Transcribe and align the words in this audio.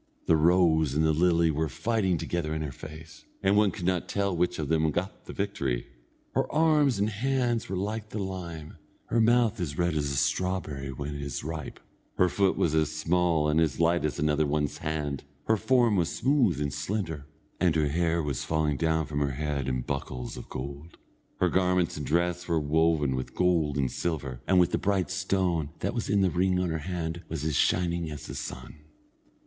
The 0.25 0.35
rose 0.35 0.95
and 0.95 1.05
the 1.05 1.13
lily 1.13 1.51
were 1.51 1.69
fighting 1.69 2.17
together 2.17 2.55
in 2.55 2.63
her 2.63 2.71
face, 2.71 3.23
and 3.43 3.55
one 3.55 3.69
could 3.69 3.85
not 3.85 4.09
tell 4.09 4.35
which 4.35 4.57
of 4.57 4.67
them 4.67 4.89
got 4.89 5.25
the 5.25 5.31
victory. 5.31 5.85
Her 6.33 6.51
arms 6.51 6.97
and 6.97 7.07
hands 7.07 7.69
were 7.69 7.77
like 7.77 8.09
the 8.09 8.17
lime, 8.17 8.77
her 9.09 9.21
mouth 9.21 9.59
as 9.61 9.77
red 9.77 9.93
as 9.93 10.09
a 10.09 10.15
strawberry 10.15 10.91
when 10.91 11.13
it 11.13 11.21
is 11.21 11.43
ripe, 11.43 11.79
her 12.17 12.29
foot 12.29 12.57
was 12.57 12.73
as 12.73 12.91
small 12.91 13.47
and 13.47 13.61
as 13.61 13.79
light 13.79 14.03
as 14.03 14.17
another 14.17 14.47
one's 14.47 14.79
hand, 14.79 15.23
her 15.45 15.55
form 15.55 15.95
was 15.97 16.09
smooth 16.11 16.59
and 16.59 16.73
slender, 16.73 17.27
and 17.59 17.75
her 17.75 17.89
hair 17.89 18.23
was 18.23 18.43
falling 18.43 18.77
down 18.77 19.05
from 19.05 19.19
her 19.19 19.33
head 19.33 19.67
in 19.67 19.81
buckles 19.81 20.35
of 20.35 20.49
gold. 20.49 20.97
Her 21.39 21.47
garments 21.49 21.95
and 21.95 22.07
dress 22.07 22.47
were 22.47 22.59
woven 22.59 23.13
with 23.13 23.35
gold 23.35 23.77
and 23.77 23.91
silver, 23.91 24.41
and 24.47 24.59
the 24.65 24.79
bright 24.79 25.11
stone 25.11 25.69
that 25.81 25.93
was 25.93 26.09
in 26.09 26.21
the 26.21 26.31
ring 26.31 26.57
on 26.59 26.69
her 26.71 26.79
hand 26.89 27.21
was 27.29 27.43
as 27.43 27.55
shining 27.55 28.09
as 28.09 28.25
the 28.25 28.33
sun. 28.33 28.77